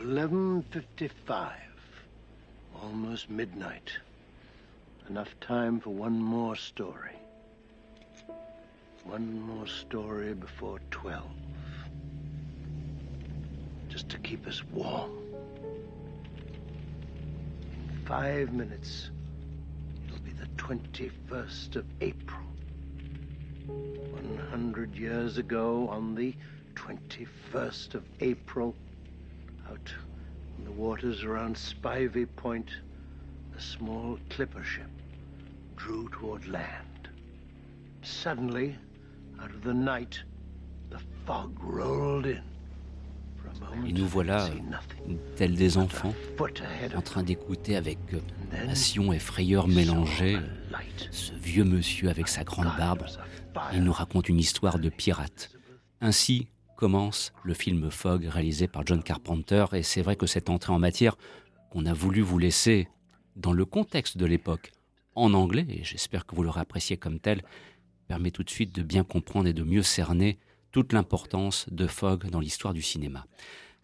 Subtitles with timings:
[0.00, 1.52] 11.55.
[2.82, 3.90] Almost midnight.
[5.08, 7.16] Enough time for one more story.
[9.04, 11.22] One more story before 12.
[13.88, 15.10] Just to keep us warm.
[17.72, 19.10] In five minutes,
[20.06, 22.42] it'll be the 21st of April.
[23.66, 26.34] 100 years ago, on the
[26.74, 28.74] 21st of April,
[29.70, 29.92] out
[30.58, 32.70] in the waters around Spivey Point,
[33.56, 34.90] a small clipper ship
[35.76, 37.08] drew toward land.
[38.02, 38.76] Suddenly,
[39.40, 40.22] out of the night,
[40.90, 42.42] the fog rolled in.
[43.86, 44.48] Et nous voilà,
[45.36, 46.14] tels des enfants,
[46.94, 48.18] en train d'écouter avec euh,
[48.66, 50.36] passion et frayeur mélangée
[51.10, 53.06] ce vieux monsieur avec sa grande barbe.
[53.72, 55.50] Il nous raconte une histoire de pirate.
[56.00, 60.72] Ainsi commence le film Fog réalisé par John Carpenter et c'est vrai que cette entrée
[60.72, 61.16] en matière
[61.70, 62.88] qu'on a voulu vous laisser
[63.34, 64.72] dans le contexte de l'époque
[65.14, 67.42] en anglais, et j'espère que vous l'aurez apprécié comme tel,
[68.06, 70.38] permet tout de suite de bien comprendre et de mieux cerner
[70.70, 73.26] toute l'importance de Fog dans l'histoire du cinéma.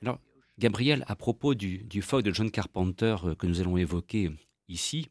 [0.03, 0.19] Alors,
[0.59, 4.31] Gabriel, à propos du, du Fog de John Carpenter euh, que nous allons évoquer
[4.69, 5.09] ici,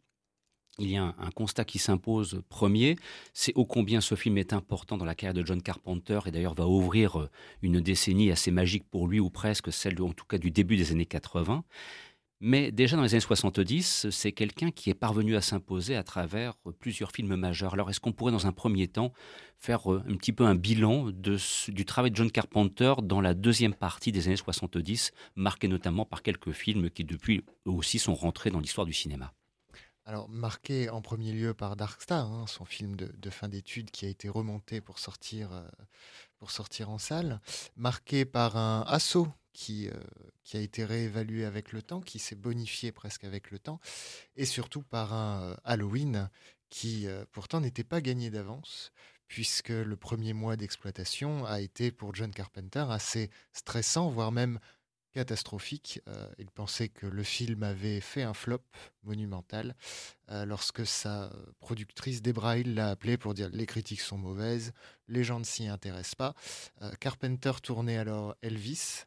[0.80, 2.95] il y a un, constat qui s'impose premier,
[3.33, 6.53] c'est ô combien ce film est important dans la carrière de John Carpenter et d'ailleurs
[6.53, 7.30] va ouvrir euh,
[7.61, 10.92] une décennie assez magique pour lui ou presque celle en tout cas du début des
[10.92, 11.64] années 80.
[12.44, 16.55] Mais déjà dans les années 70, c'est quelqu'un qui est parvenu à s'imposer à travers
[16.66, 17.73] euh, plusieurs films majeurs.
[17.73, 19.14] Alors est-ce qu'on pourrait dans un premier temps
[19.59, 23.75] faire euh, un petit peu un bilan du travail de John Carpenter dans la deuxième
[23.75, 28.59] partie des années 70, marqué notamment par quelques films qui depuis aussi sont rentrés dans
[28.59, 29.33] l'histoire du cinéma?
[30.06, 34.06] Alors, marqué en premier lieu par Dark Star, hein, son film de, fin d'études qui
[34.06, 35.64] a été remonté pour sortir, euh,
[36.40, 37.40] pour sortir en salle,
[37.76, 39.94] marqué par un assaut qui, euh,
[40.44, 43.80] qui a été réévalué avec le temps, qui s'est bonifié presque avec le temps,
[44.36, 46.30] et surtout par un euh, Halloween
[46.70, 48.94] qui pourtant n'était pas gagné d'avance,
[49.28, 54.58] puisque le premier mois d'exploitation a été pour John Carpenter assez stressant, voire même
[55.11, 56.02] catastrophique.
[56.08, 58.64] Euh, il pensait que le film avait fait un flop
[59.04, 59.76] monumental
[60.30, 64.73] euh, lorsque sa productrice Debra Hill l'a appelé pour dire les critiques sont mauvaises,
[65.08, 66.33] les gens ne s'y intéressent pas.
[66.82, 69.05] Euh, Carpenter tournait alors Elvis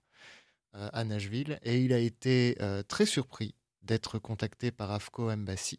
[0.73, 2.57] à Nashville et il a été
[2.89, 5.79] très surpris d'être contacté par Afco Embassy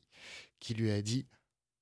[0.62, 1.26] qui lui a dit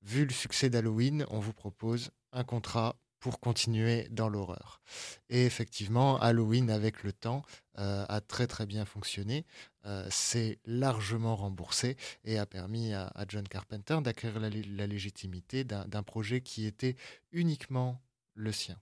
[0.02, 4.82] vu le succès d'Halloween, on vous propose un contrat pour continuer dans l'horreur.
[5.30, 7.40] Et effectivement, Halloween, avec le temps,
[7.78, 9.46] euh, a très très bien fonctionné.
[9.86, 16.42] Euh, c'est largement remboursé et a permis à, John Carpenter d'acquérir la, légitimité d'un projet
[16.42, 16.96] qui était
[17.32, 17.98] uniquement
[18.34, 18.78] le sien.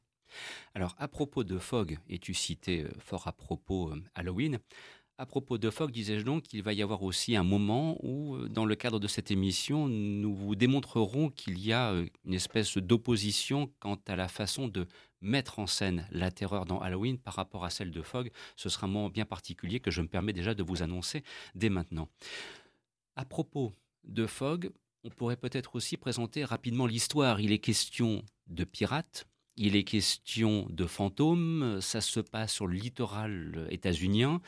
[0.74, 4.58] Alors, à propos de Fogg, et tu citais euh, fort à propos Halloween,
[5.18, 8.48] à propos de Fogg, disais-je donc qu'il va y avoir aussi un moment où, euh,
[8.48, 12.76] dans le cadre de cette émission, nous vous démontrerons qu'il y a euh, une espèce
[12.78, 14.86] d'opposition quant à la façon de
[15.20, 18.30] mettre en scène la terreur dans Halloween par rapport à celle de Fogg.
[18.56, 21.22] Ce sera un moment bien particulier que je me permets déjà de vous annoncer
[21.54, 22.08] dès maintenant.
[23.14, 23.72] À propos
[24.04, 24.70] de Fogg,
[25.04, 27.40] on pourrait peut-être aussi présenter rapidement l'histoire.
[27.40, 29.26] Il est question de pirates,
[29.56, 34.40] il est question de fantômes, ça se passe sur le littoral états-unien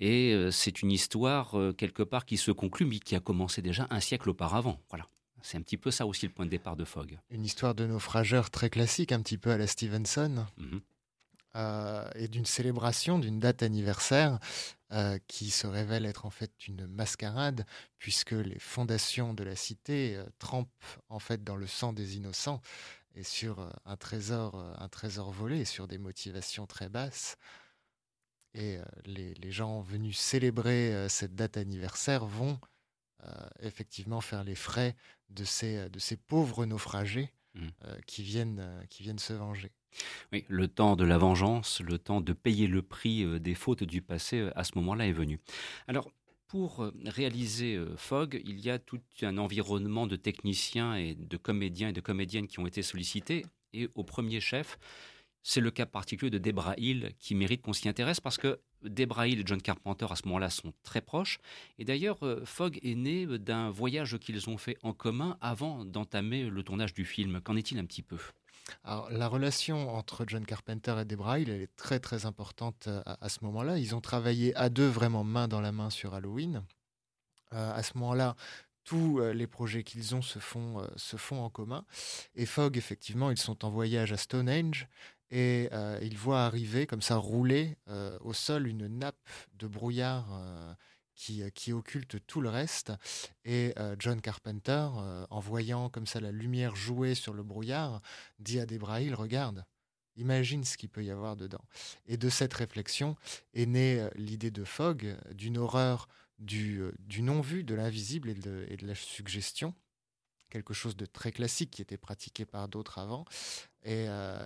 [0.00, 3.62] et euh, c'est une histoire euh, quelque part qui se conclut mais qui a commencé
[3.62, 4.80] déjà un siècle auparavant.
[4.88, 5.08] Voilà.
[5.42, 7.18] C'est un petit peu ça aussi le point de départ de Fogg.
[7.30, 10.80] Une histoire de naufrageur très classique, un petit peu à la Stevenson, mhm.
[11.54, 14.38] euh, et d'une célébration d'une date anniversaire
[15.26, 17.66] qui se révèle être en fait une mascarade,
[17.98, 20.70] puisque les fondations de la cité trempent
[21.10, 22.62] en fait dans le sang des innocents
[23.18, 27.36] et sur euh, un trésor, euh, un trésor volé, sur des motivations très basses.
[28.54, 32.58] Et euh, les, les, gens venus célébrer cette date anniversaire vont
[33.58, 34.94] effectivement faire les frais
[35.28, 37.66] de ces, de ces pauvres naufragés mmh.
[38.06, 39.72] qui, viennent, qui viennent se venger.
[40.32, 44.02] Oui, le temps de la vengeance, le temps de payer le prix des fautes du
[44.02, 45.40] passé, à ce moment-là est venu.
[45.88, 46.12] Alors,
[46.48, 51.36] pour euh, réaliser euh, Fogg, il y a tout un environnement de techniciens et de
[51.36, 53.46] comédiens et de comédiennes qui ont été sollicités.
[53.74, 54.78] Et au premier chef,
[55.42, 59.28] c'est le cas particulier de Debra Hill qui mérite qu'on s'y intéresse parce que Debra
[59.28, 61.38] Hill et John Carpenter à ce moment-là sont très proches.
[61.78, 66.48] Et d'ailleurs, euh, Fogg est né d'un voyage qu'ils ont fait en commun avant d'entamer
[66.48, 67.40] le tournage du film.
[67.42, 68.18] Qu'en est-il un petit peu?
[68.84, 73.44] La relation entre John Carpenter et Debra elle est très très importante euh, à, ce
[73.44, 73.78] moment-là.
[73.78, 76.64] Ils ont travaillé à deux vraiment main dans la main sur Halloween.
[77.54, 78.36] Euh, à ce moment-là,
[78.84, 81.84] tous euh, les projets qu'ils ont se font, se font en commun.
[82.34, 84.88] Et Fogg, effectivement, ils sont en voyage à Stonehenge
[85.30, 85.68] et
[86.00, 87.76] il voit arriver, comme ça, rouler
[88.20, 89.28] au sol une nappe
[89.58, 90.26] de brouillard
[91.18, 92.92] qui, qui, occulte tout le reste.
[93.44, 94.88] Et John Carpenter,
[95.28, 98.00] en voyant comme ça la lumière jouer sur le brouillard,
[98.38, 99.64] dit à Debrail, regarde,
[100.16, 101.64] imagine ce qu'il peut y avoir dedans.
[102.06, 103.16] Et de cette réflexion
[103.52, 106.80] est née l'idée de Fogg, d'une horreur du,
[107.18, 108.34] non-vu, de l'invisible et
[108.76, 109.74] de la suggestion
[110.48, 113.24] quelque chose de très classique qui était pratiqué par d'autres avant
[113.84, 114.38] et, euh,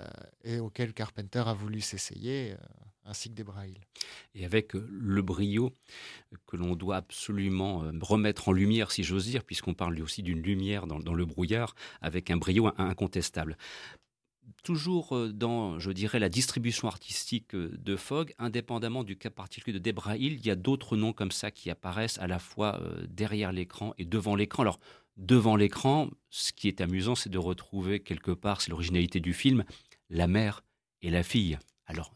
[0.45, 2.57] et, auquel Carpenter a voulu s'essayer, euh,
[3.05, 3.81] ainsi que des Braille.
[4.35, 5.73] Et avec euh, le brio
[6.47, 10.87] que l'on doit absolument remettre en lumière, si j'ose dire, puisqu'on parle aussi d'une lumière
[10.87, 13.57] dans, le brouillard, avec un brio incontestable
[14.65, 20.17] toujours dans, je dirais, la distribution artistique de Fogg, indépendamment du cas particulier de Debra
[20.17, 23.93] Hill, il y a d'autres noms comme ça qui apparaissent à la fois derrière l'écran
[23.99, 24.63] et devant l'écran.
[24.63, 24.79] Alors,
[25.17, 29.65] devant l'écran, ce qui est amusant, c'est de retrouver quelque part, c'est l'originalité du film,
[30.11, 30.63] la mère
[31.03, 31.59] et la fille.
[31.87, 32.15] Alors,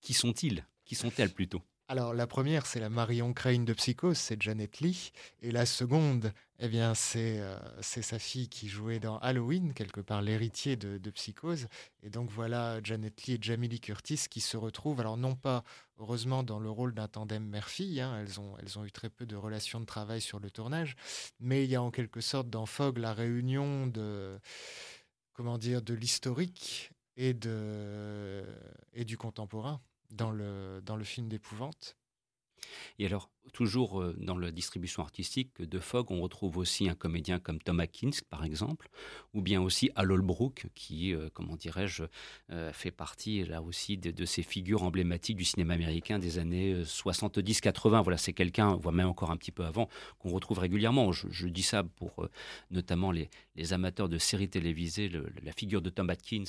[0.00, 0.66] qui sont-ils?
[0.84, 1.62] Qui sont-elles plutôt?
[1.88, 5.12] Alors la première, c'est la Marion Crane de Psychose, c'est Janet Lee.
[5.40, 10.22] Et la seconde, eh bien, c'est euh, sa fille qui jouait dans Halloween, quelque part
[10.22, 11.68] l'héritier de, Psychose.
[12.02, 15.64] Et donc voilà Janet Lee et Jamie Lee Curtis qui se retrouvent, alors non pas
[15.98, 18.40] heureusement dans le rôle d'un tandem mère-fille, hein, elles,
[18.78, 20.96] ont, eu très peu de relations de travail sur le tournage,
[21.40, 24.38] mais il y a en quelque sorte dans Fog la réunion de,
[25.32, 29.80] comment dire, de l'historique et du contemporain
[30.10, 31.96] dans le, dans le film d'épouvante.
[32.98, 37.38] Et alors, toujours euh, dans la distribution artistique de Fogg, on retrouve aussi un comédien
[37.38, 38.88] comme Tom Atkins, par exemple,
[39.34, 42.04] ou bien aussi Al Holbrook, qui, euh, comment dirais-je,
[42.50, 48.02] euh, fait partie là aussi de, ces figures emblématiques du cinéma américain des années 70-80.
[48.02, 49.88] Voilà, c'est quelqu'un, voire même encore un petit peu avant,
[50.18, 51.12] qu'on retrouve régulièrement.
[51.12, 52.28] Je, dis ça pour
[52.70, 53.28] notamment les,
[53.72, 55.10] amateurs de séries télévisées.
[55.42, 56.44] la figure de Tom Atkins,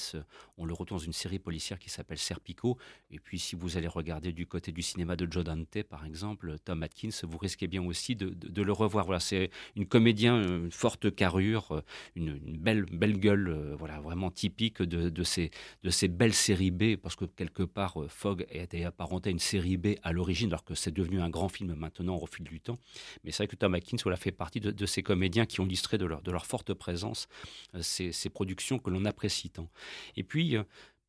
[0.57, 2.77] on le retrouve dans une série policière qui s'appelle Serpico.
[3.11, 6.57] Et puis, si vous allez regarder du côté du cinéma de Joe Dante, par exemple,
[6.63, 9.05] Tom Atkins, vous risquez bien aussi de, le revoir.
[9.05, 11.83] Voilà, c'est une comédien, une forte carrure,
[12.15, 15.51] une, belle, belle gueule, euh, voilà, vraiment typique de, ces,
[15.83, 19.39] de ces belles séries B, parce que quelque part, euh, Fogg été apparenté à une
[19.39, 22.59] série B à l'origine, alors que c'est devenu un grand film maintenant au fil du
[22.59, 22.79] temps.
[23.23, 25.97] Mais c'est vrai que Tom Atkins voilà, fait partie de, ces comédiens qui ont illustré
[25.97, 27.27] de leur, de leur forte présence
[27.75, 29.69] euh, ces, ces productions que l'on apprécie tant.
[30.15, 30.57] Et puis,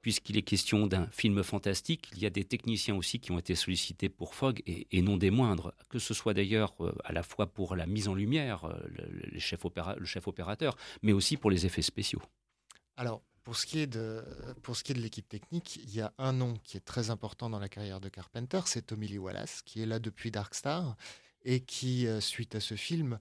[0.01, 3.55] puisqu'il est question d'un film fantastique, il y a des techniciens aussi qui ont été
[3.55, 7.47] sollicités pour Fogg, et, non des moindres, que ce soit d'ailleurs euh, à la fois
[7.47, 8.79] pour la mise en lumière, euh,
[9.31, 9.65] le, chef
[10.29, 12.23] opérateur, mais aussi pour les effets spéciaux.
[12.97, 14.23] Alors, pour ce qui est de,
[14.63, 17.11] pour ce qui est de l'équipe technique, il y a un nom qui est très
[17.11, 20.55] important dans la carrière de Carpenter, c'est Tommy Lee Wallace, qui est là depuis Dark
[20.55, 20.97] Star,
[21.45, 23.19] et qui, euh, suite à ce film,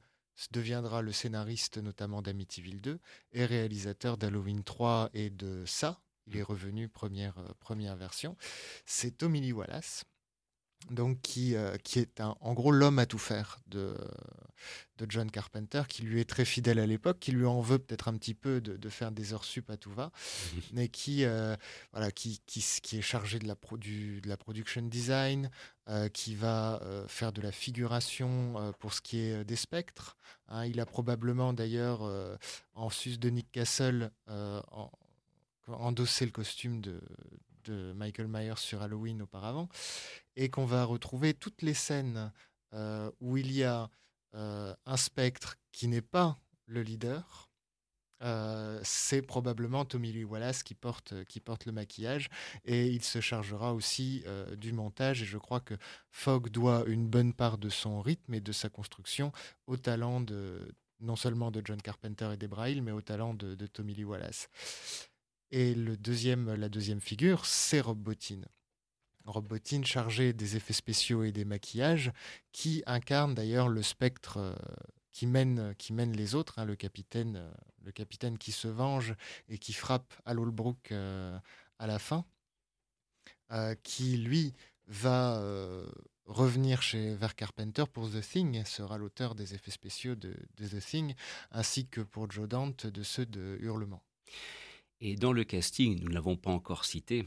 [0.51, 2.99] deviendra le scénariste notamment d'Amityville 2
[3.33, 8.35] et réalisateur d'Halloween 3 et de ça, il est revenu première, euh, première version.
[8.85, 10.03] C'est Tommy Lee Wallace,
[10.91, 13.97] donc qui, euh, qui est en gros l'homme à tout faire de,
[14.97, 18.09] de John Carpenter, qui lui est très fidèle à l'époque, qui lui en veut peut-être
[18.09, 20.11] un petit peu de, faire des heures sup à tout va,
[20.73, 21.55] mais qui, euh,
[21.93, 25.49] voilà, qui, qui, qui, est chargé de la, de la production design,
[26.13, 30.17] qui va faire de la figuration pour ce qui est des spectres.
[30.49, 30.65] Hein.
[30.65, 32.01] il a probablement d'ailleurs,
[32.73, 34.91] en sus de Nick Castle, en,
[35.67, 37.01] endosser le costume de,
[37.95, 39.67] Michael Myers sur Halloween auparavant,
[40.37, 42.31] et qu'on va retrouver toutes les scènes
[42.73, 43.89] euh, où il y a
[44.35, 47.49] euh, un spectre qui n'est pas le leader.
[48.23, 52.29] Euh, c'est probablement Tommy Lee Wallace qui porte, qui porte le maquillage
[52.65, 54.23] et il se chargera aussi
[54.57, 55.75] du montage et je crois que
[56.09, 59.31] Fogg doit une bonne part de son rythme et de sa construction
[59.67, 63.67] au talent de non seulement de John Carpenter et des Braille mais au talent de
[63.67, 64.49] Tommy Lee Wallace.
[65.51, 68.41] Et le deuxième, la deuxième figure, c'est Rob Bottin.
[69.25, 72.11] Rob Bottin chargé des effets spéciaux et des maquillages,
[72.51, 74.55] qui incarne d'ailleurs le spectre euh,
[75.11, 77.51] qui, mène, qui mène les autres, hein, le, capitaine, euh,
[77.83, 79.15] le capitaine qui se venge
[79.49, 81.37] et qui frappe Al Holbrook euh,
[81.79, 82.25] à la fin,
[83.83, 84.53] qui lui
[84.87, 85.41] va
[86.25, 91.15] revenir chez vers Carpenter pour The Thing, sera l'auteur des effets spéciaux de, The Thing,
[91.51, 94.03] ainsi que pour Joe Dante de ceux de Hurlement.
[94.99, 97.25] Et dans le casting, nous ne l'avons pas encore cité,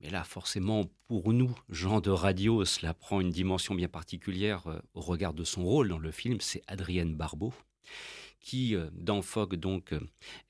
[0.00, 4.78] mais là, forcément, pour nous, gens de radio, cela prend une dimension bien particulière euh,
[4.94, 6.40] au regard de son rôle dans le film.
[6.40, 7.52] C'est Adrienne Barbeau,
[8.40, 10.00] qui, euh, dans Fogg, donc, euh,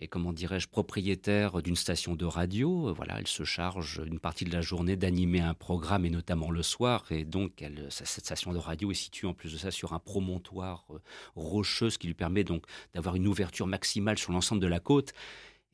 [0.00, 2.92] est, comment dirais-je, propriétaire d'une station de radio.
[2.92, 6.62] Voilà, elle se charge une partie de la journée d'animer un programme, et notamment le
[6.62, 7.10] soir.
[7.10, 9.98] Et donc, elle, cette station de radio est située, en plus de ça, sur un
[9.98, 10.88] promontoire
[11.36, 15.14] rocheux, ce qui lui permet donc d'avoir une ouverture maximale sur l'ensemble de la côte.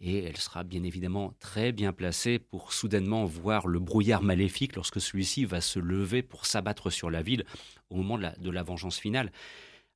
[0.01, 5.01] Et elle sera bien évidemment très bien placée pour soudainement voir le brouillard maléfique lorsque
[5.01, 7.45] celui-ci va se lever pour s'abattre sur la ville
[7.91, 9.33] au moment de la, vengeance finale.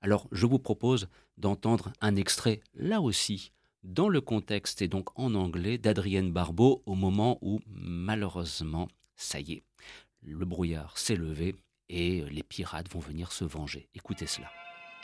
[0.01, 3.53] Alors je vous propose d'entendre un extrait, là aussi,
[3.83, 9.53] dans le contexte et donc en anglais, d'Adrienne Barbeau au moment où, malheureusement, ça y
[9.53, 9.63] est,
[10.23, 11.57] le brouillard s'est levé
[11.89, 13.89] et les pirates vont venir se venger.
[13.95, 14.51] Écoutez cela.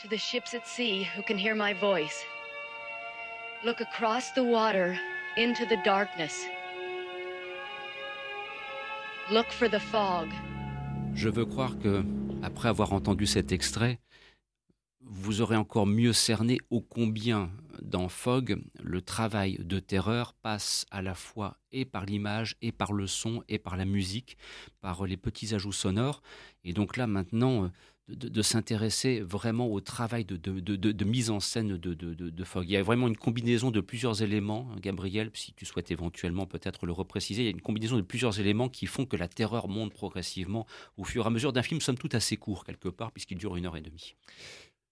[0.01, 2.34] To the ships at sea who can hear my voice.
[3.63, 4.95] Look across the water
[5.37, 6.45] into the darkness.
[9.31, 10.27] Look for the fog.
[11.15, 12.03] Je veux croire que,
[12.43, 13.99] après avoir entendu cet extrait,
[14.99, 17.49] vous aurez encore mieux cerné ô combien
[17.81, 22.93] dans Fog, le travail de terreur passe à la fois et par l'image, et par
[22.93, 24.37] le son, et par la musique,
[24.81, 26.21] par les petits ajouts sonores.
[26.63, 27.71] Et donc là, maintenant,
[28.07, 32.65] de, s'intéresser vraiment au travail de, mise en scène de, Fogg.
[32.69, 36.45] Il y a vraiment une combinaison de plusieurs éléments, hein, Gabriel, si tu souhaites éventuellement
[36.45, 39.27] peut-être le repréciser, il y a une combinaison de plusieurs éléments qui font que la
[39.27, 42.89] terreur monte progressivement au fur et à mesure d'un film, somme toute assez court quelque
[42.89, 44.15] part, puisqu'il dure une heure et demie.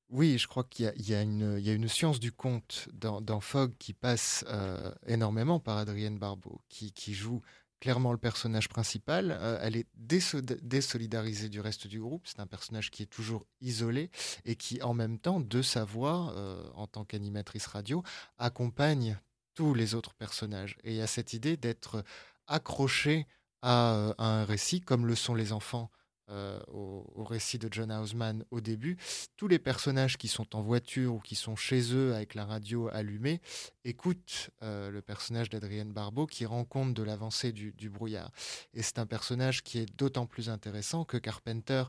[0.10, 4.91] Oui, je crois qu'il y, a une science du conte dans, Fogg qui passe euh,
[5.08, 7.41] énormément par Adrienne Barbeau, qui joue
[7.84, 9.38] clairement le personnage principal.
[9.38, 12.22] Euh, elle est désolidarisée du reste du groupe.
[12.25, 14.10] C'est un personnage qui est toujours isolé
[14.46, 18.02] et qui, en même temps, de sa voix, euh, en tant qu'animatrice radio,
[18.38, 19.18] accompagne
[19.54, 20.78] tous les autres personnages.
[20.86, 22.06] Et il y a cette idée d'être
[22.48, 23.28] accroché
[23.62, 25.92] à, euh, un récit, comme le sont les enfants
[26.30, 28.98] euh, au, récit de John Houseman au début,
[29.36, 32.88] tous les personnages qui sont en voiture ou qui sont chez eux avec la radio
[32.94, 33.42] allumée
[33.84, 38.32] écoutent euh, le personnage d'Adrienne Barbeau qui rend compte de l'avancée du, brouillard.
[38.74, 41.84] Et c'est un personnage qui est d'autant plus intéressant que Carpenter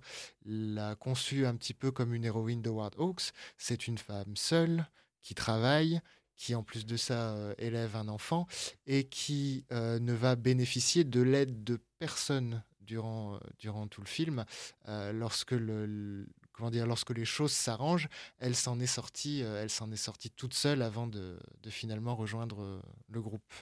[0.45, 3.33] l'a conçu un petit peu comme une héroïne de Ward Hawks.
[3.57, 4.89] C'est une femme seule
[5.23, 6.01] qui travaille,
[6.37, 8.49] qui en plus de ça euh, élève un enfant
[8.87, 14.45] et qui ne va bénéficier de l'aide de personne durant, euh, durant tout le film.
[14.89, 19.71] Euh, lorsque le, comment dire, lorsque les choses s'arrangent, elle s'en est sortie, euh, elle
[19.71, 23.53] s'en est sortie toute seule avant de, de finalement rejoindre le groupe.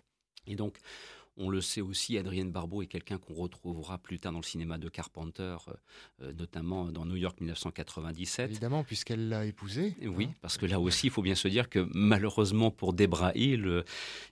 [0.47, 0.79] Et donc,
[1.37, 4.77] on le sait aussi, Adrienne Barbeau est quelqu'un qu'on retrouvera plus tard dans le cinéma
[4.77, 5.73] de Carpenter, euh,
[6.23, 8.51] euh, notamment dans New York 1997.
[8.51, 9.97] Évidemment, puisqu'elle l'a épousé.
[10.03, 10.35] Oui, hein.
[10.43, 13.83] parce que là aussi, il faut bien se dire que malheureusement pour Debra Hill, euh,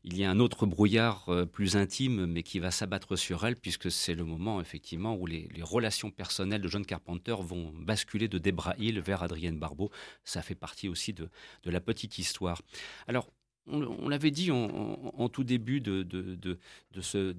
[0.04, 3.90] il y a un autre brouillard plus intime, mais qui va s'abattre sur elle, puisque
[3.90, 8.74] c'est le moment effectivement où les, relations personnelles de John Carpenter vont basculer de Debra
[8.78, 9.90] Hill vers Adrienne Barbeau.
[10.24, 11.28] Ça fait partie aussi de,
[11.62, 12.60] de la petite histoire.
[13.06, 13.28] Alors,
[13.66, 16.58] on, l'avait dit en, tout début de,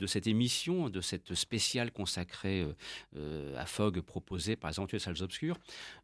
[0.07, 2.73] cette émission, de cette spéciale consacrée euh,
[3.15, 5.57] euh, à Fogg proposée par les Aventures Salles Obscures,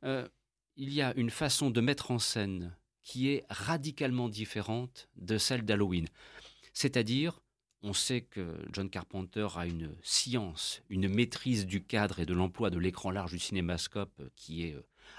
[0.04, 0.28] euh,
[0.76, 5.64] il y a une façon de mettre en scène qui est radicalement différente de celle
[5.64, 6.08] d'Halloween.
[6.74, 7.40] C'est-à-dire,
[7.82, 12.70] on sait que John Carpenter a une science, une maîtrise du cadre et de l'emploi
[12.70, 14.76] de l'écran large du cinémascope qui est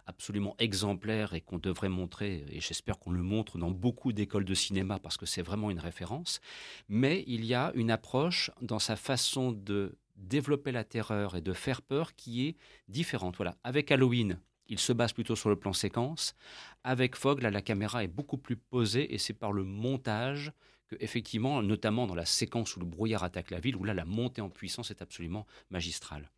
[0.06, 4.54] absolument exemplaire et qu'on devrait montrer, et j'espère qu'on le montre dans beaucoup d'écoles de
[4.54, 6.40] cinéma parce que c'est vraiment une référence,
[6.88, 11.52] mais il y a une approche dans sa façon de développer la terreur et de
[11.52, 12.56] faire peur qui est
[12.88, 13.36] différente.
[13.36, 16.34] Voilà, avec Halloween, il se base plutôt sur le plan séquence.
[16.84, 20.52] Avec Fogg, la caméra est beaucoup plus posée et c'est par le montage
[20.88, 24.04] que, effectivement, notamment dans la séquence où le brouillard attaque la ville, où là, la
[24.04, 26.30] montée en puissance est absolument magistrale.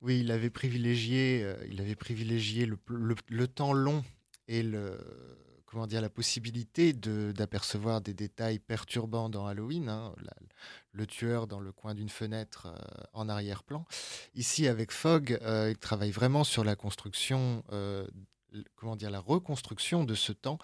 [0.00, 4.04] Oui, il avait privilégié, euh, il avait privilégié le, temps long
[4.48, 4.64] et
[5.66, 10.14] comment dire, la possibilité d'apercevoir des détails perturbants dans Halloween, hein,
[10.92, 13.86] le tueur dans le coin d'une fenêtre euh, en arrière-plan.
[14.34, 17.62] Ici, avec Fogg, euh, il travaille vraiment sur la construction
[18.76, 20.58] comment dire, la reconstruction de ce temps,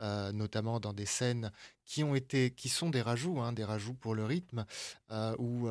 [0.00, 1.52] notamment dans des scènes
[1.84, 4.66] qui ont été, qui sont des rajouts, hein, des rajouts pour le rythme,
[5.38, 5.68] où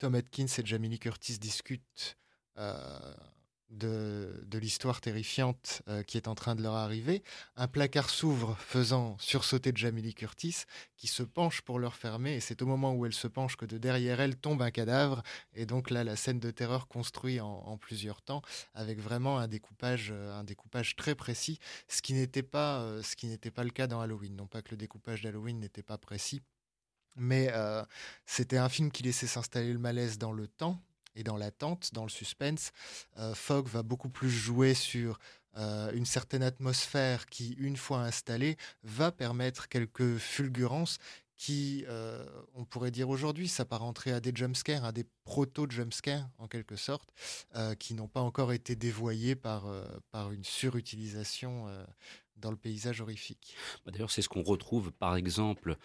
[0.00, 2.16] Tom Atkins et Jamie Lee Curtis discutent
[2.56, 3.14] euh,
[3.68, 7.22] de, l'histoire terrifiante euh, qui est en train de leur arriver.
[7.54, 10.64] Un placard s'ouvre faisant sursauter Jamie Lee Curtis
[10.96, 13.66] qui se penche pour leur fermer et c'est au moment où elle se penche que
[13.66, 17.76] de derrière elle tombe un cadavre et donc là la scène de terreur construite en,
[17.76, 18.40] plusieurs temps
[18.72, 23.26] avec vraiment un découpage, euh, un découpage très précis, ce qui n'était pas, ce qui
[23.26, 24.34] n'était pas le cas dans Halloween.
[24.34, 26.40] Non pas que le découpage d'Halloween n'était pas précis,
[27.16, 27.84] mais euh,
[28.26, 30.80] c'était un film qui laissait s'installer le malaise dans le temps
[31.14, 32.72] et dans l'attente, dans le suspense.
[33.18, 35.18] Euh, Fogg va beaucoup plus jouer sur
[35.56, 40.98] euh, une certaine atmosphère qui, une fois installée, va permettre quelques fulgurances
[41.36, 41.86] qui,
[42.52, 47.08] on pourrait dire aujourd'hui, s'apparenteraient à des jumpscares, à des proto-jumpscares en quelque sorte,
[47.78, 49.64] qui n'ont pas encore été dévoyés par,
[50.10, 51.66] par une surutilisation
[52.36, 53.54] dans le paysage horrifique.
[53.86, 55.78] D'ailleurs, c'est ce qu'on retrouve par exemple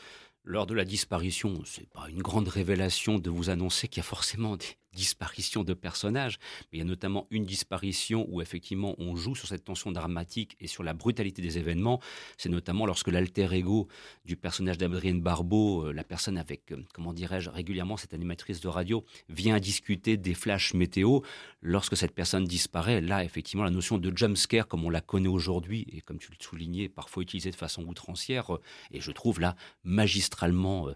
[0.48, 4.04] Lors de la disparition, c'est pas une grande révélation de vous annoncer qu'il y a
[4.04, 6.40] forcément des, disparition de personnages,
[6.72, 10.56] mais il y a notamment une disparition où effectivement on joue sur cette tension dramatique
[10.60, 12.00] et sur la brutalité des événements.
[12.38, 13.88] C'est notamment lorsque l'alter ego
[14.24, 18.68] du personnage d'Adrienne Barbeau, euh, la personne avec, euh, comment dirais-je, régulièrement cette animatrice de
[18.68, 21.20] radio, vient discuter des flashs météo.
[21.62, 25.86] Lorsque cette personne disparaît, là effectivement la notion de jumpscare comme on la connaît aujourd'hui
[25.92, 28.62] et comme tu le soulignais, parfois utilisée de façon outrancière, euh,
[28.92, 30.88] et je trouve là magistralement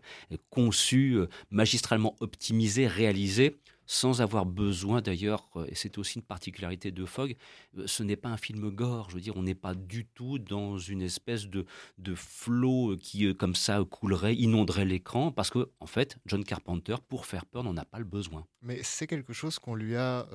[0.50, 1.20] conçue,
[1.52, 3.60] magistralement optimisée, réalisée
[3.92, 7.36] sans avoir besoin d'ailleurs, euh, et c'est aussi une particularité de Fogg,
[7.76, 10.38] euh, ce n'est pas un film gore, je veux dire, on n'est pas du tout
[10.38, 11.66] dans une espèce de,
[11.98, 16.98] de flot qui, euh, comme ça, coulerait, inonderait l'écran, parce que, en fait, John Carpenter,
[17.08, 18.46] pour faire peur, n'en a pas le besoin.
[18.62, 20.28] Mais c'est quelque chose qu'on lui a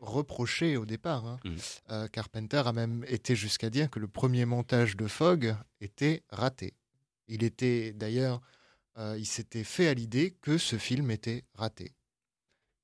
[0.00, 1.26] reproché au départ.
[1.26, 1.40] Hein.
[1.44, 2.08] Mmh.
[2.12, 6.74] Carpenter a même été jusqu'à dire que le premier montage de Fogg était raté.
[7.26, 8.40] Il était d'ailleurs,
[8.98, 11.94] il s'était fait à l'idée que ce film était raté.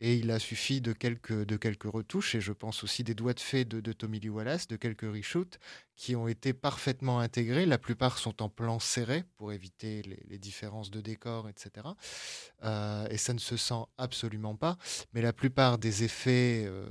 [0.01, 3.35] Et il a suffi de quelques, de quelques retouches, et je pense aussi des doigts
[3.35, 5.59] de fée de, Tommy Lee Wallace, de quelques reshoots,
[5.95, 7.67] qui ont été parfaitement intégrés.
[7.67, 11.87] La plupart sont en plan serré pour éviter les, différences de décor, etc.
[12.65, 14.79] Euh, et ça ne se sent absolument pas.
[15.13, 16.87] Mais la plupart des effets, euh,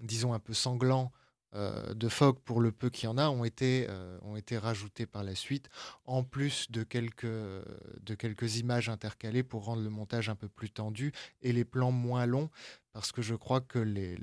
[0.00, 1.12] disons, un peu sanglants,
[1.54, 5.24] de Fogg, pour le peu qu'il y en a, ont été, euh, ont rajoutés par
[5.24, 5.68] la suite,
[6.04, 10.70] en plus de quelques, de quelques images intercalées pour rendre le montage un peu plus
[10.70, 12.50] tendu et les plans moins longs,
[12.92, 14.16] parce que je crois que les,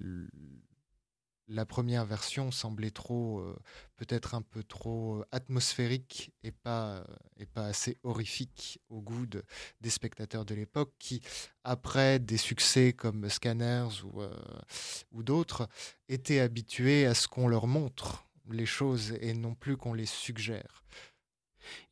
[1.51, 3.55] la première version semblait trop, euh,
[3.97, 7.03] peut-être un peu trop euh, atmosphérique et pas, euh,
[7.37, 9.25] et pas assez horrifique au goût
[9.81, 11.21] des spectateurs de l'époque qui,
[11.63, 14.21] après des succès comme Scanners ou,
[15.11, 15.67] ou d'autres,
[16.07, 20.83] étaient habitués à ce qu'on leur montre les choses et non plus qu'on les suggère.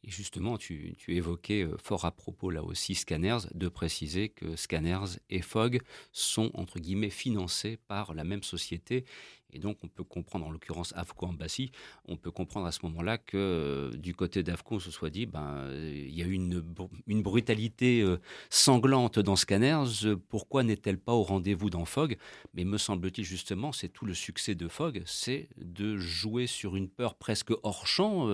[0.03, 5.19] Et justement, tu, tu, évoquais fort à propos là aussi Scanners, de préciser que Scanners
[5.29, 9.05] et Fogg sont entre guillemets financés par la même société
[9.53, 11.71] et donc, on peut comprendre, en l'occurrence Afco Embassy,
[12.07, 15.25] on peut comprendre à ce moment-là que euh, du côté d'Afco, on se soit dit,
[15.25, 16.63] ben, il y a une,
[17.07, 22.17] une brutalité euh, sanglante dans Scanners, pourquoi n'est-elle pas au rendez-vous dans Fogg
[22.53, 26.89] Mais me semble-t-il justement, c'est tout le succès de Fogg, c'est de jouer sur une
[26.89, 28.27] peur presque hors champ,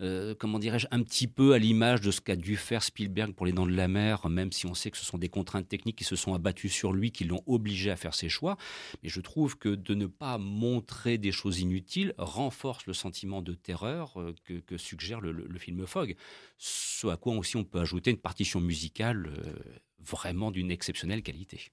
[0.00, 3.46] euh, comment dirais-je, un petit peu à l'image de ce qu'a dû faire Spielberg pour
[3.46, 5.96] Les Dents de la Mer, même si on sait que ce sont des contraintes techniques
[5.96, 8.56] qui se sont abattues sur lui, qui l'ont obligé à faire ses choix.
[9.02, 13.54] Mais je trouve que de ne pas montrer des choses inutiles renforce le sentiment de
[13.54, 16.16] terreur euh, que, suggère le, film Fogg.
[16.58, 19.54] Ce à quoi aussi on peut ajouter une partition musicale euh,
[19.98, 21.72] vraiment d'une exceptionnelle qualité.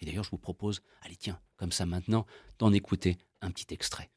[0.00, 2.26] Et d'ailleurs, je vous propose, allez tiens, comme ça maintenant,
[2.58, 4.10] d'en écouter un petit extrait.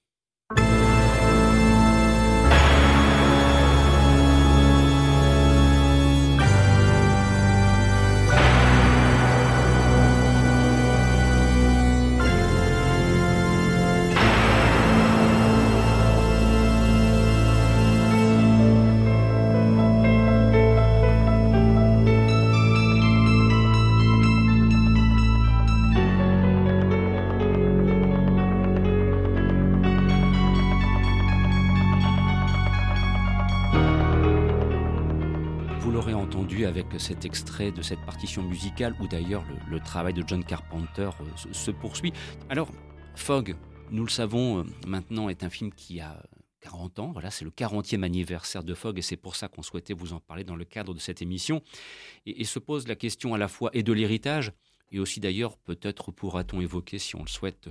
[36.98, 41.72] Cet extrait de cette partition musicale où d'ailleurs le, travail de John Carpenter euh, se,
[41.72, 42.14] poursuit.
[42.50, 42.70] Alors,
[43.16, 43.56] Fog,
[43.92, 46.24] nous le savons euh, maintenant, est un film qui a
[46.62, 47.12] 40 ans.
[47.12, 50.20] Voilà, c'est le 40e anniversaire de Fog et c'est pour ça qu'on souhaitait vous en
[50.20, 51.62] parler dans le cadre de cette émission.
[52.26, 54.52] Et, et se pose la question à la fois et de l'héritage
[54.92, 57.70] et aussi d'ailleurs, peut-être pourra-t-on évoquer, si on le souhaite,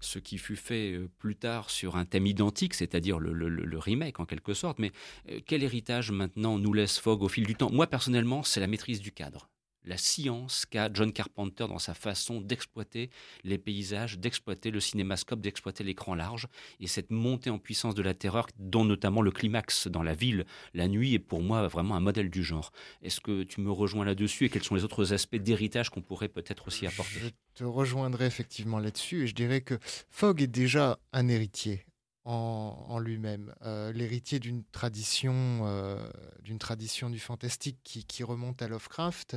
[0.00, 4.26] ce qui fut fait euh, plus tard sur un thème identique, c'est-à-dire le, remake en
[4.26, 4.78] quelque sorte.
[4.78, 4.92] Mais
[5.30, 7.70] euh, quel héritage maintenant nous laisse Fogg au fil du temps?
[7.70, 9.48] Moi personnellement, c'est la maîtrise du cadre
[9.86, 13.10] la science qu'a John Carpenter dans sa façon d'exploiter
[13.44, 16.48] les paysages, d'exploiter le cinémascope, d'exploiter l'écran large,
[16.80, 20.44] et cette montée en puissance de la terreur, dont notamment le climax dans la ville,
[20.74, 22.72] la nuit, est pour moi vraiment un modèle du genre.
[23.02, 26.28] Est-ce que tu me rejoins là-dessus et quels sont les autres aspects d'héritage qu'on pourrait
[26.28, 27.20] peut-être aussi apporter?
[27.20, 29.78] Je te rejoindrai effectivement là-dessus, et je dirais que
[30.10, 31.84] Fogg est déjà un héritier
[32.26, 36.10] en, lui-même, euh, l'héritier d'une tradition, euh,
[36.58, 39.36] tradition du fantastique qui, remonte à Lovecraft.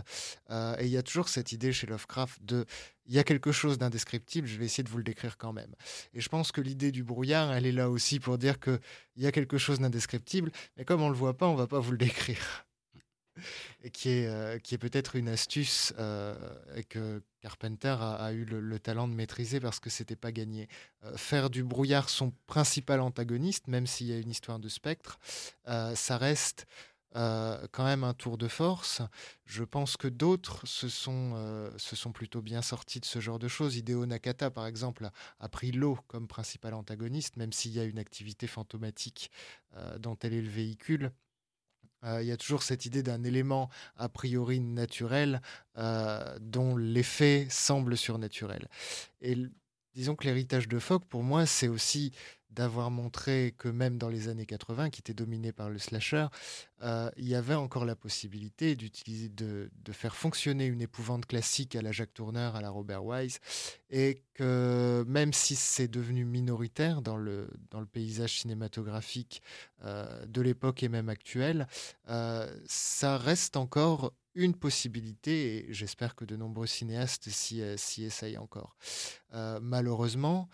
[0.49, 2.65] Euh, et il y a toujours cette idée chez Lovecraft de,
[3.06, 5.75] il y a quelque chose d'indescriptible, je vais essayer de vous le décrire quand même.
[6.13, 8.80] Et je pense que l'idée du brouillard, elle est là aussi pour dire qu'il
[9.17, 11.91] y a quelque chose d'indescriptible, mais comme on le voit pas, on va pas vous
[11.91, 12.65] le décrire
[13.84, 16.36] et qui est, est peut-être une astuce euh,
[16.89, 20.67] que Carpenter a, eu le, talent de maîtriser parce que c'était pas gagné.
[21.04, 25.19] Euh, faire du brouillard son principal antagoniste, même s'il y a une histoire de spectre,
[25.65, 26.65] ça reste
[27.15, 29.02] euh, quand même un tour de force.
[29.45, 31.71] Je pense que d'autres se sont, euh,
[32.13, 33.78] plutôt bien sortis de ce genre de choses.
[33.78, 37.97] Hideo Nakata, par exemple, a, pris l'eau comme principal antagoniste, même s'il y a une
[37.97, 39.32] activité fantomatique
[39.75, 41.12] euh, dont elle est le véhicule.
[42.03, 45.41] Il y a toujours cette idée d'un élément a priori naturel
[45.75, 48.67] dont l'effet semble surnaturel.
[49.93, 52.12] Disons que l'héritage de Fogg, pour moi, c'est aussi
[52.52, 56.28] d'avoir montré que même dans les années 80, qui étaient dominées par le slasher,
[56.82, 61.82] euh, il y avait encore la possibilité d'utiliser, de, faire fonctionner une épouvante classique à
[61.82, 63.39] la Jack Turner, à la Robert Wise,
[63.89, 69.41] et que même si c'est devenu minoritaire dans le, dans le paysage cinématographique
[69.84, 71.67] euh, de l'époque et même actuel,
[72.10, 78.38] euh, ça reste encore une possibilité, et j'espère que de nombreux cinéastes s'y, s'y essayent
[78.38, 78.75] encore.
[79.62, 80.49] malheureusement,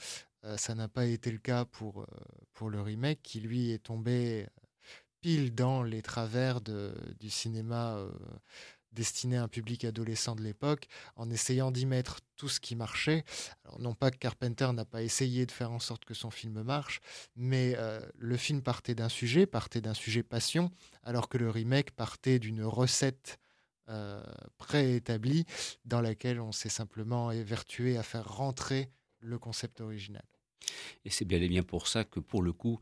[0.46, 4.44] euh, ça n'a pas été le cas pour, euh, le remake, qui lui est tombé
[4.44, 4.62] euh,
[5.22, 7.98] pile dans les travers du cinéma
[8.92, 13.26] destiné à un public adolescent de l'époque, en essayant d'y mettre tout ce qui marchait.
[13.66, 16.62] Alors, non pas que Carpenter n'a pas essayé de faire en sorte que son film
[16.62, 17.02] marche,
[17.36, 17.76] mais
[18.18, 20.72] le film partait d'un sujet, partait d'un sujet passion,
[21.04, 23.40] alors que le remake partait d'une recette
[24.58, 25.46] préétablie
[25.86, 30.24] dans laquelle on s'est simplement évertué à faire rentrer le concept original.
[31.04, 32.80] Et c'est bien et bien pour ça que, pour le coup,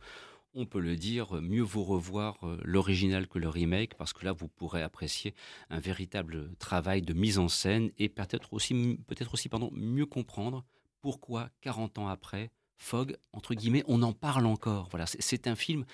[0.55, 4.33] on peut le dire, mieux vaut revoir euh, l'original que le remake, parce que là,
[4.33, 5.33] vous pourrez apprécier
[5.69, 10.63] un véritable travail de mise en scène et peut-être aussi, peut-être aussi pardon, mieux comprendre
[11.01, 14.89] pourquoi, 40 ans après, Fogg, entre guillemets, on en parle encore.
[14.89, 15.85] Voilà, c'est un film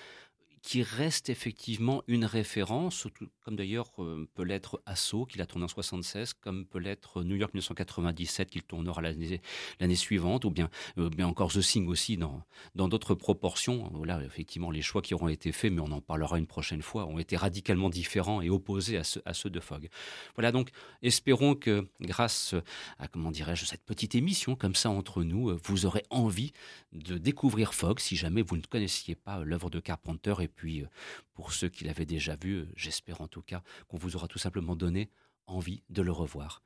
[0.62, 3.06] qui reste effectivement une référence,
[3.44, 7.36] comme d'ailleurs euh, peut l'être Asso, qu'il a tourné en 76, comme peut l'être New
[7.36, 10.68] York 1997, qu'il tournera l'année suivante, ou bien,
[10.98, 14.02] euh, encore The Thing aussi, dans d'autres proportions.
[14.04, 17.06] Là, effectivement, les choix qui auront été faits, mais on en parlera une prochaine fois,
[17.06, 19.88] ont été radicalement différents et opposés à, ceux de Fogg.
[20.34, 20.70] Voilà, donc
[21.02, 22.54] espérons que grâce
[22.98, 26.52] à, comment dirais-je, cette petite émission comme ça entre nous, vous aurez envie
[26.92, 30.86] de découvrir Fogg si jamais vous ne connaissiez pas l'œuvre de Carpenter et puis, euh,
[31.34, 34.38] pour ceux qui l'avaient déjà vu, euh, j'espère en tout cas qu'on vous aura tout
[34.38, 35.10] simplement donné
[35.46, 36.62] envie de le revoir.